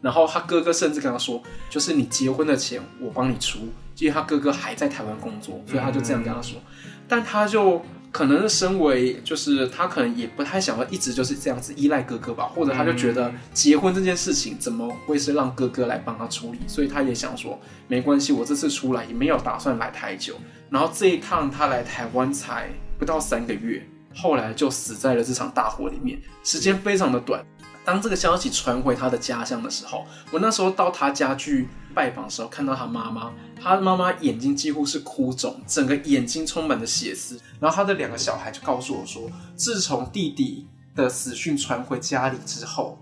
[0.00, 3.60] 然后他哥哥甚至跟他说，就是你结婚的钱我帮你出，
[3.98, 6.60] 因为他哥哥还在台湾工作，所以他就这样跟他说，
[7.08, 7.84] 但他就。
[8.12, 20.36] 可能身为就是他可能也不太想要一直就是这样子依赖哥哥吧，或者他就觉得结婚这件事情怎么会是让哥哥来帮他处理，所以他也想说没关系，我这次出来也没有打算来太久。
[20.68, 23.82] 然后这一趟他来台湾才不到三个月，
[24.14, 27.42] 后来就死在了这场大火里面，时间非常的短。
[27.84, 37.40] 当这个消息传回他的家乡的时候，我那时候到他家去拜访的时候，看到他妈妈，他妈妈眼睛几乎是哭肿，整个眼睛充满了血丝。
[37.58, 42.96] 然后他的两个小孩就告诉我说，自从弟弟的死讯传回家里之后，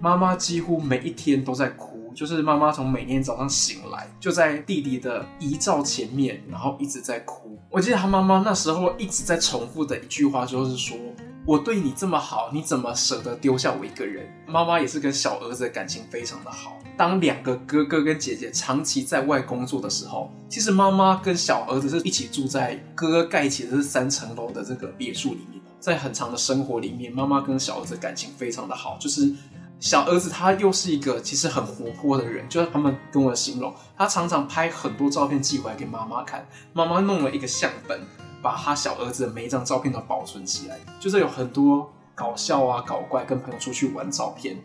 [0.00, 7.58] 妈妈几乎每一天都在哭，就是妈妈从每天早上醒来就在弟弟的遗照前面，然后一直在哭。
[7.70, 10.96] 我记得他妈妈那时候一直在重复的一句话就是说。
[11.46, 14.26] 我对你这么好，你怎么舍得丢下我一个人？
[14.48, 16.76] 妈妈也是跟小儿子的感情非常的好。
[16.96, 25.62] 当两个哥哥跟姐姐长期在外工作的时候，其实妈妈跟小儿子是一起住在哥哥盖起的这三层楼的这个别墅里面。
[25.78, 28.98] 在很长的生活里面，妈妈跟小儿子感情非常的好。
[28.98, 29.32] 就是
[29.78, 38.00] 小儿子他又是一个其实很活泼的人，就是他们跟我形容，他常常拍很多照片寄回来给妈妈看，妈妈弄了一个相本。
[38.42, 44.56] 把他小儿子的每一张照片都保存起来，就是有很多搞笑啊、搞怪，跟朋友出去玩照片。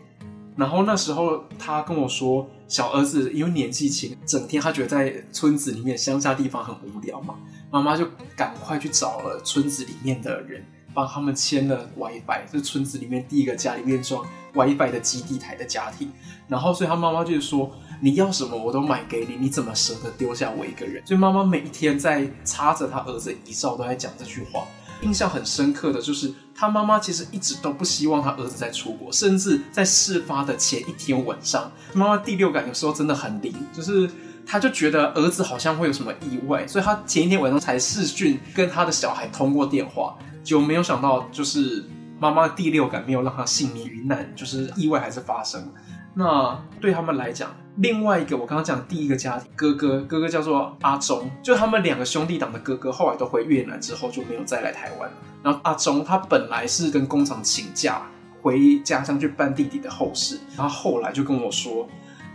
[0.56, 7.34] 然后那时候他跟我说，小儿子因为年纪轻，整天他觉得在村子里面乡下地方很无聊嘛，
[7.70, 8.06] 妈妈就
[8.36, 16.12] 赶快去找了村子里面的人，帮他们签了 WiFi，是村子里面第一个家里面装 WiFi 的基地台的家庭。
[16.48, 17.70] 然后所以他妈妈就是说。
[18.02, 21.00] 你要什么我都买给你，你怎么舍得丢下我一个人？
[21.06, 24.64] 所以妈妈每一天在擦着她儿子遗照，都在讲这句话。
[25.02, 34.08] 印象很深刻的就是他妈妈其实一直都不希望他儿子再出国，甚至在事发的前一天晚上，妈妈第六感有时候真的很灵，就是
[34.46, 41.84] 他就觉得儿子好像会有什么意外，所以他前一天晚上才视讯跟他的小孩通过电话，就没有想到就是
[42.20, 45.68] 妈妈第六感没有让他幸免于难，就是意外还是发生。
[46.14, 55.10] 那对他们来讲，另外一个我刚刚讲第一个家庭，哥哥哥哥叫做阿忠，就他们两个兄弟党的哥哥，后来都回越南之后就没有再来台湾。
[55.42, 58.02] 然后阿忠他本来是跟工厂请假
[58.42, 61.88] 回家乡去办弟弟的后事，然后后来就跟我说，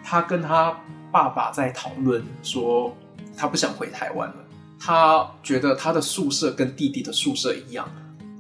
[0.03, 0.75] 他跟他
[1.11, 2.95] 爸爸在讨论说，
[3.37, 4.35] 他不想回台湾了，
[4.79, 7.87] 他觉得他的宿舍跟弟弟的宿舍一样，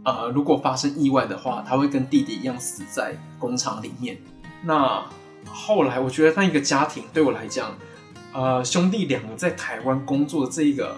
[0.03, 4.17] 呃，如果发生意外的话，他会跟弟弟一样死在工厂里面。
[4.63, 5.03] 那
[5.45, 7.75] 后来，我觉得那一个家庭对我来讲，
[8.33, 10.95] 呃，兄弟两个在台湾工作的这一个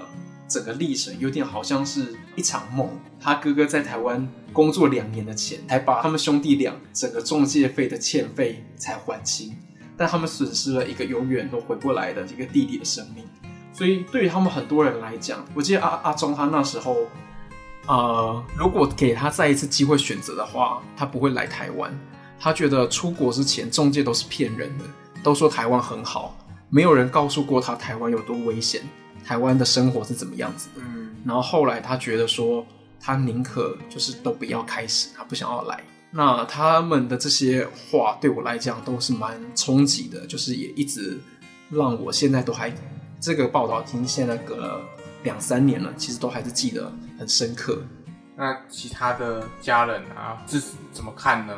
[0.47, 2.89] 整个历程，有点好像是一场梦。
[3.21, 9.55] 他哥哥在台湾工作两年的钱，才把他们兄弟俩整个中介费的欠费才还清，
[9.97, 13.25] 但他们损失了一个永远都回不来的一个弟弟的生命。
[13.73, 16.95] 所以，对于他们很多人来讲，我记得阿阿忠他那时候，
[17.87, 21.97] 呃，如果给他再一次机会选择的话，他不会来台湾。
[22.39, 24.85] 他觉得出国之前，中介都是骗人的，
[25.21, 26.35] 都说台湾很好，
[26.69, 28.81] 没有人告诉过他台湾有多危险，
[29.25, 30.81] 台湾的生活是怎么样子的。
[30.85, 32.65] 嗯，然后后来他觉得说，
[32.99, 35.83] 他宁可就是都不要开始，他不想要来。
[36.11, 41.19] 那他们的这些话对我来讲都是蛮冲击的，就是也一直
[41.69, 42.73] 让我现在都还
[43.19, 44.81] 这个报道已经现在隔了
[45.23, 47.83] 两三年了，其实都还是记得很深刻。
[48.35, 50.59] 那其他的家人啊，是
[50.93, 51.53] 怎么看呢？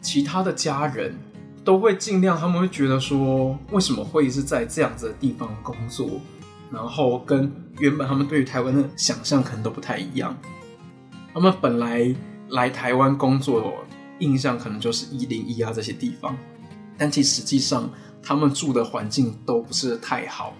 [0.00, 1.16] 其他的家人
[1.64, 6.20] 都会尽量，他们会觉得说，为什么会是在这样子的地方工作，
[6.72, 10.36] 然后跟原本他们对于台湾的想象可能都不太一样。
[11.34, 12.14] 他们本来
[12.48, 13.74] 来台湾工作，
[14.18, 16.36] 印象可能就是一零一啊这些地方，
[16.96, 17.88] 但其实际上
[18.22, 20.54] 他们住的环境都不是太好，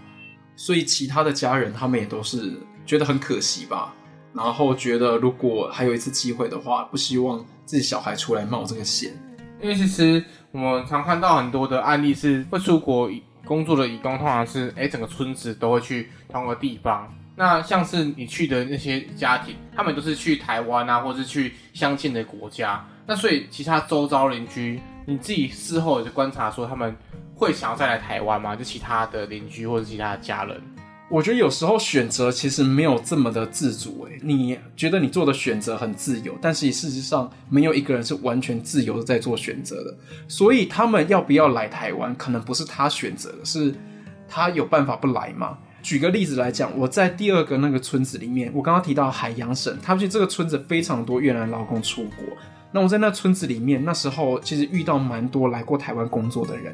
[0.55, 3.95] 所以其他的家人他们也都是觉得很可惜吧，
[4.33, 9.13] 然后觉得如果还有一次机会的话，不希望自己小孩出来冒这个险。
[9.61, 13.11] 因为其实我们常看到很多的案例是会出国
[13.45, 17.13] 工作的义工，通常是哎整个村子都会去同个地方。
[17.37, 22.85] 那像是你去的那些家庭，他们都是去台湾啊，或是去相近的国家。
[23.07, 26.95] 那所以其他周遭邻居，你自己事后也就观察说，他们
[27.35, 28.55] 会想要再来台湾吗？
[28.55, 30.61] 就其他的邻居或者其他的家人？
[31.11, 39.93] 我觉得有时候选择其实没有这么的自主，诶，你觉得你做的选择很自由，但是事实上没有一个人是完全自由的在做选择的。
[40.29, 43.75] 所以他们要不要来台湾，可能不是他选择的，是
[44.29, 45.59] 他有办法不来吗？
[45.83, 52.25] 举个例子来讲，我在第二个那个村子里面，我刚刚提到海洋省，他们这个村子非常多越南劳工出国，
[52.71, 56.73] 那我在那村子里面，那时候其实遇到蛮多来过台湾工作的人。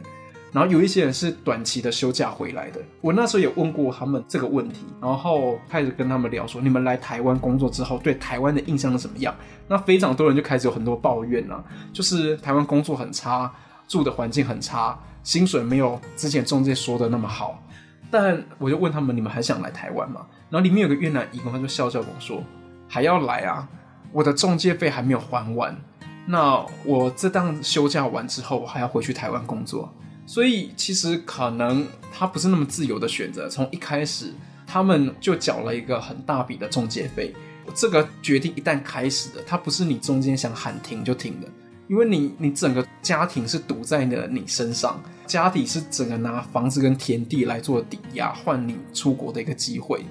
[0.56, 9.34] 然后有一些人是短期的休假回来的，我那时候也问过他们这个问题，然后开始跟他们聊说，你们来台湾工作之后，对台湾的印象是怎么样？
[9.68, 13.52] 那非常多人就开始有很多抱怨啊，就是台湾工作很差，
[13.86, 17.62] 住的环境很差，薪水没有之前中介说的那么好。
[18.10, 20.24] 但我就问他们，你们还想来台湾吗？
[20.48, 22.42] 然后里面有个越南义工，他就笑笑跟我说，
[22.88, 23.68] 还要来啊，
[24.10, 25.76] 我的中介费还没有还完，
[26.24, 29.92] 那我这档休假完之后，我还要回去台湾工作。
[30.26, 34.32] 所以其实可能他不是那么自由的选择，从一开始
[34.66, 37.32] 他们就缴了一个很大笔的中介费。
[37.74, 41.48] 这个决定一旦开始的，它不是你中间想喊停就停的，
[41.88, 50.04] 因为你你整个家庭是赌在了你身上，家底是整个拿房子跟田地来做抵押换你出国的一个机会，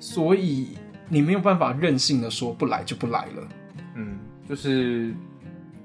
[0.00, 0.70] 所以
[1.08, 3.48] 你没有办法任性的说不来就不来了。
[3.94, 5.14] 嗯，就是。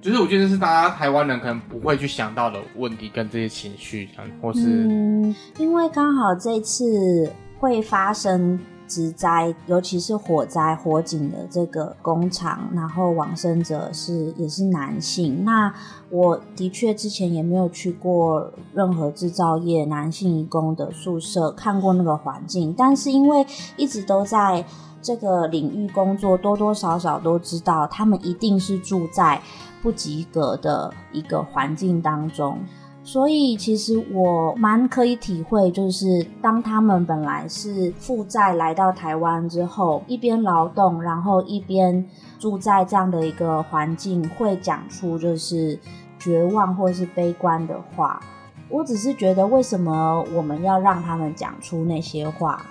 [0.02, 4.10] 就是我觉得是大家台湾人可能不会去想到的问题跟这些情绪，
[4.42, 15.46] 或是嗯，因为刚好这次会发生植灾，尤其是火灾火警的这个工厂，然后往生者是也是男性。
[15.46, 15.72] 那
[16.10, 23.46] 我的确之前也没有去过任何制造业男性义工的宿舍，看过那个环境，但是因为
[23.78, 24.66] 一直都在
[25.02, 29.42] 这个领域工作，多多少少都知道他们一定是住在。
[29.84, 32.60] 不及格的一个环境当中，
[33.04, 45.80] 所以其实我蛮可以体会，就是当他们本来是负债来到台湾之后，一边劳动，然后一边住在这样的一个环境，会讲出就是
[46.20, 48.22] 绝望或是悲观的话。
[48.70, 52.64] 我只是觉得，为什么我们要让他们讲出那些话？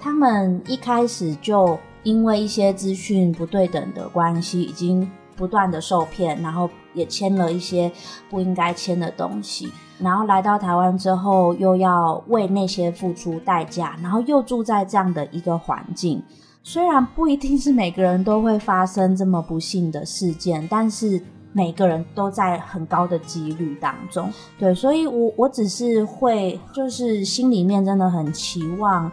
[0.00, 7.90] 他们一开始就因为一些资讯不对等的关系，已经不断的受骗，然后也签了一些
[8.30, 16.22] 不应该签的东西，然后来到台湾之后，又要为那些付出代价，然后又住在这样的一个环境。
[16.62, 21.20] 虽然不一定是每个人都会发生这么不幸的事件，但是
[21.52, 24.30] 每个人都在很高的几率当中。
[24.58, 29.10] 对，所以我我只是会，就是心里面真的很期望。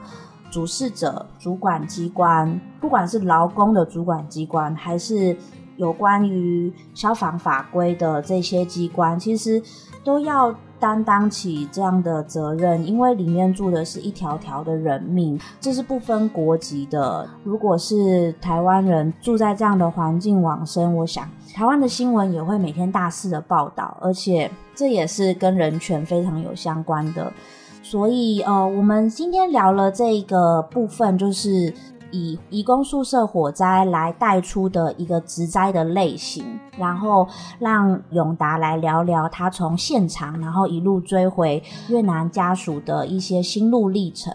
[0.51, 5.35] 主事者、主管机关，不管是劳工的主管机关，还是
[5.77, 9.61] 有关于消防法规的这些机关，其实
[10.03, 17.27] 都要担当起这样的责任，因为里面住的是一条条的人命，这是不分国籍的。
[17.43, 27.31] 如果是台湾人住在这样的环境往生，我想台湾的新闻也会每天大肆的报道，而且这也是跟人权非常有相关的。
[27.85, 31.71] 所以，呃，我们今天聊了这个部分，就是
[32.09, 36.43] 以移工宿舍火灾来带出的一个职灾的类型，
[36.79, 37.27] 然后
[37.59, 44.33] 让永达来聊聊他从现场，然后一路追回越南家属的一些心路历程。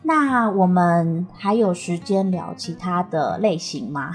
[0.00, 4.14] 那我们还有时间聊其他的类型吗？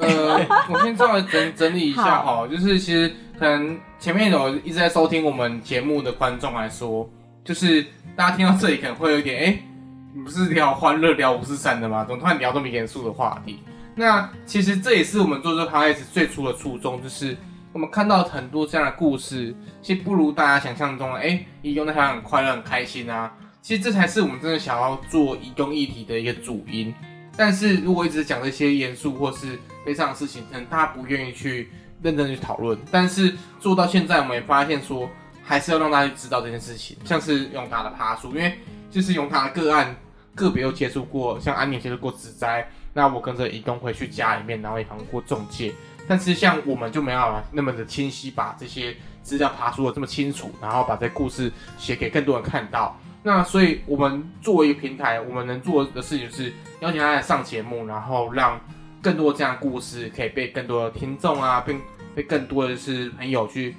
[0.00, 0.38] 呃，
[0.72, 7.06] 我先稍微整整理一下哈，就是其实可能前面有一直在收听我们节目的观众来说，
[7.44, 7.84] 就是。
[8.16, 9.58] 大家听到这里可能会有点哎，
[10.14, 12.04] 你不是聊欢乐聊五四三的吗？
[12.04, 13.58] 怎么突然聊这么严肃的话题？
[13.96, 17.36] 那其实这也是我们做这个 podcast 最初的初衷，就是
[17.72, 23.32] 我们看到很多这样的故事，其实不如大家想象中的哎，义工那条很快乐很开心啊。
[23.60, 26.94] 其实这才是我们真的想要做义工议题的一个主因。
[27.36, 31.68] 但是如果一直讲这些严肃或是悲伤的事情，可能大家不愿意去
[32.00, 32.78] 认真去讨论。
[32.92, 35.10] 但是做到现在，我们也发现说。
[35.44, 38.58] 还是要让大家去知道这件事情，像是永达的爬树，因为
[38.90, 39.94] 就是永达的个案
[40.34, 45.72] 个别又接触过，像安妮接触过植栽，那我跟着移动回去家里面，然后也访过中介，
[46.08, 52.98] 但是像我们就没有那么的清晰，把这些资料爬出的这么清楚，然后把这故事写给更多人看到。
[53.22, 58.58] 那所以我们作为一个平台，我们能做的事情是邀请他来上节目，然后让
[59.02, 61.80] 更多这样的故事可以被更多的听众啊，并
[62.14, 63.76] 被更多的是朋友去。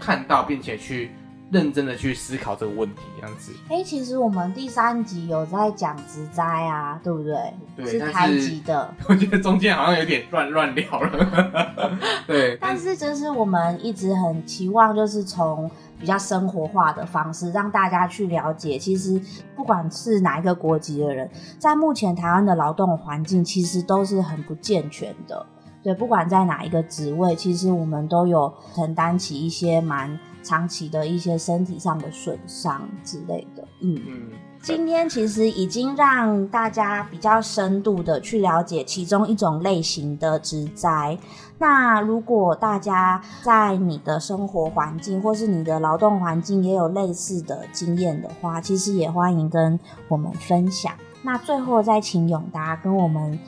[0.00, 1.10] 看到并且去
[1.50, 3.52] 认真的去思考这个问题，这样子。
[3.70, 7.54] 哎，其实我们第三集有在讲植灾啊，对不对？
[7.76, 8.94] 对，是台集的。
[9.08, 11.98] 我觉得中间好像有点乱乱聊了。
[12.26, 12.58] 对。
[12.60, 19.18] 但是就是我们一直很期望，就是从比较生活化的方式，让大家去了解，其实
[19.56, 25.46] 不管是哪一个国籍的人，在目前台湾的劳动环境，其实都是很不健全的。
[25.82, 33.62] 对，不管在哪一个职位，其实我们都有承担起一些蛮长期的一些身体上的损伤之类的。
[33.80, 34.28] 嗯嗯，
[34.60, 41.16] 今天其实已经让大家比较深度的去了解其中一种类型的职灾。
[41.58, 50.92] 那如果大家在你的生活环境或是你的劳动环境也有类似的经验的话，其实也欢迎跟我们分享。
[51.22, 53.38] 那最后再请永达跟我们。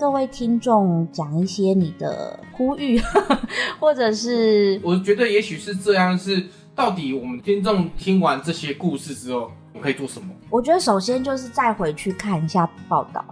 [0.00, 2.98] 各位听众，讲一些你的呼吁，
[3.78, 9.52] 或者是我觉得也许是这样，是到底我们听众听完这些故事之后。
[9.80, 10.28] 可以做什么？
[10.50, 13.24] 我觉得首先就是再回去看一下报道。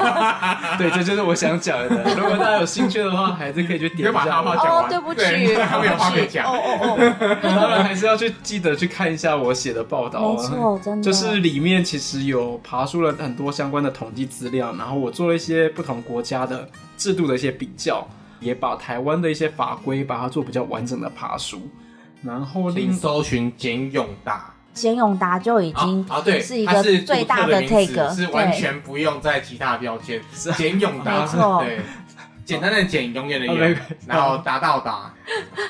[0.76, 2.02] 对，这就是我想讲的。
[2.16, 4.40] 如果大家有兴趣的话，还是可以去点一下。
[4.40, 6.46] 哦，对不起，还没有话可以讲。
[6.46, 10.32] 哦哦哦，当然还是要去记得去看一下我写的报道。
[10.32, 11.02] 没错，真的。
[11.04, 18.04] 就是里面其实有爬出了很多相关的统计资料，然后我做了一些不同国家的制度的一些比较，
[18.40, 21.60] 也把台湾的一些法规把它做比较完整的爬书。
[22.22, 24.52] 然后另搜寻简永达。
[24.72, 30.20] 简永达就已经啊，对，是一个最大的 take，是完全不用在其他标签。
[30.56, 31.80] 简永达，没错，对，
[32.44, 35.12] 简单的简，永远的永， 然后达到达。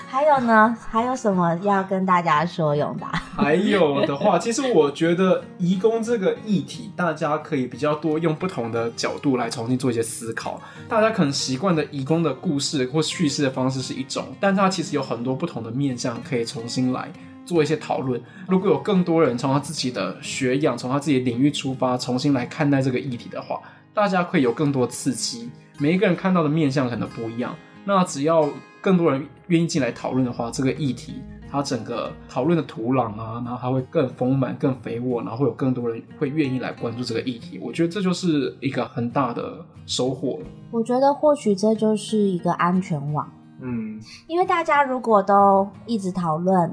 [0.08, 0.76] 还有呢？
[0.90, 2.74] 还有什么要跟大家说？
[2.74, 3.10] 永达？
[3.36, 10.60] 还有的话， 其实我觉得移工这个议题，大家可以比较多用不同的角度来重新做一些思考。
[10.88, 17.08] 大家可能习惯的移工的故事或叙事的方式是一种，但它其实有很多不同的面向可以重新来。
[17.44, 23.60] 做一些讨论，如果有更多人从他自己的学养、从他自己的领域出发，重新来看待这个议题的话，
[23.92, 25.50] 大家会有更多刺激。
[25.78, 28.48] 每一个人看到的面相可能不一样，那只要
[28.80, 31.14] 更多人愿意进来讨论的话，这个议题
[31.50, 37.58] 它整个讨论的土壤啊，然后它会更丰满、更肥沃，然后会有更多人会愿意来关注这个议题。
[37.58, 40.38] 我觉得这就是一个很大的收获。
[40.70, 43.28] 我觉得或许这就是一个安全网。
[43.62, 46.72] 嗯，因为大家如果都一直讨论。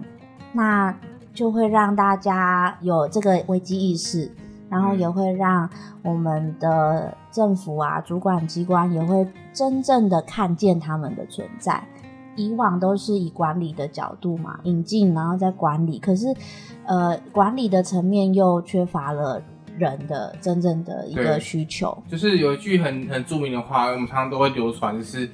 [0.58, 0.92] 那
[1.36, 4.32] 就会让大家有这个危机意识，
[4.72, 5.70] 然后也会让
[6.02, 11.84] 我们的政府啊、主管机关也会真正的看见他们的存在。
[12.36, 16.36] 以往都是以管理的角度嘛，引进然后再管理，可是
[16.86, 19.40] 呃，管理的层面又缺乏了
[19.78, 21.96] 人的真正的一个需求。
[22.08, 25.30] 就是有一句很很著名的话，我们常常都会流传，就是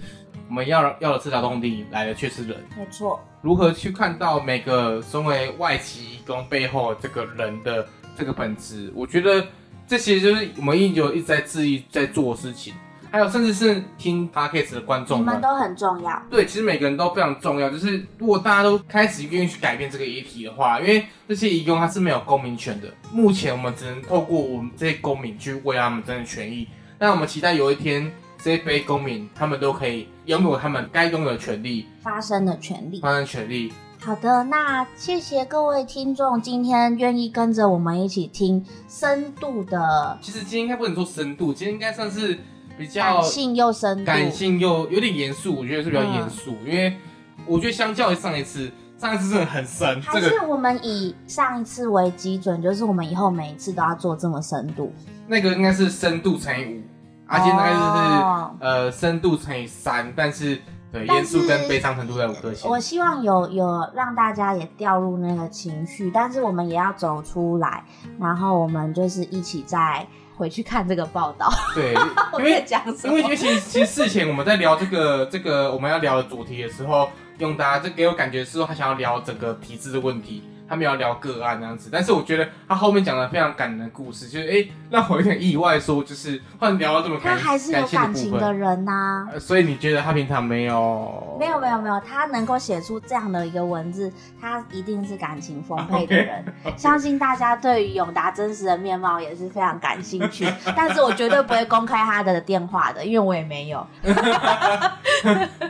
[0.50, 2.58] 我们要要的是劳动力来的却是人。
[2.78, 7.86] 没错，如何去看到每个身为外籍义工背后这个人的
[8.18, 8.89] 这个本质？
[8.96, 9.46] 我觉得
[9.86, 12.74] 这些就是我们一直有一直在致力在做的事情。
[13.12, 16.20] 还有甚至是听 podcast 的观众们们，都很重要。
[16.32, 17.70] 对，其实每个人都非常重要。
[17.70, 26.68] 就是如果大家都开始愿意去改变这个议题的话，因为这些义工他是没有公民权的，目前我们只能透过我们这些公民去为他们争取权益。
[26.98, 28.12] 那我们期待有一天，
[28.44, 33.00] 这些非公民他们都可以拥有他们该拥有的权利，发声的权利。
[33.00, 33.72] 发声权利。
[34.02, 42.38] 好的，那谢谢各位听众今天愿意跟着我们一起听深度的其实今天应该不能说深度，今天应该算是
[42.78, 46.98] 比较感性又深度，感性又有点严肃，我觉得是比较严肃，因为
[47.46, 54.91] 我觉得相较于上一次，上一次真的很深，还这个是我们以上一次为基准，就是我们以后每一次都要做这么深度。
[55.28, 56.82] 那个应该是深度乘以五，
[57.28, 60.56] 而且大概就是、哦呃深度乘以三，但是
[60.92, 62.70] 对但严肃跟悲伤程度在五颗星。
[62.70, 67.84] 我希望有有让大家也掉入那个情绪，但是我们也要走出来，
[68.20, 70.06] 然后我们就是一起再
[70.38, 71.52] 回去看这个报道。
[71.74, 71.94] 对，
[72.32, 73.30] 我因为讲什么因为因？
[73.30, 77.10] 为其实其实事前我们在聊这个这个我们要聊的主题的时候，
[77.40, 81.89] 用大家这给我感觉是说他想要聊整个体制的问题，他们要聊个案这样子。
[81.91, 88.53] 但是我觉得他后面讲的非常感人的故事，就是哎、让我有点意外，说就是突然聊到这么他感还是有感情的。
[88.53, 91.38] 人呐、呃所以你觉得他平常没有？
[91.39, 96.45] 没有没有没有，他能够写出这样的一个文字，他一定是感情丰沛的人。
[96.78, 100.47] 相信大家对于永达真实的面貌也是非常感兴趣，
[100.78, 103.86] 但是我绝对不会公开他的电话的，因为我也没有。
[104.03, 104.09] 我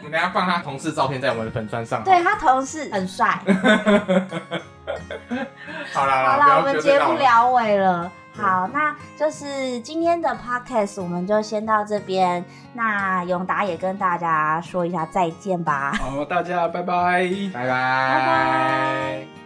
[0.01, 2.03] 们等下放他同事照片在我们的粉砖上。
[2.03, 3.39] 对他同事很帅。
[5.93, 8.11] 好啦，好了，我们不要再闹了节目聊尾了。
[8.35, 12.43] 好，那就是今天的 podcast 我们就先到这边。
[12.73, 15.93] 那永达也跟大家说一下再见吧。
[15.93, 17.27] 好，大家拜拜。
[17.53, 19.42] 拜拜，拜拜。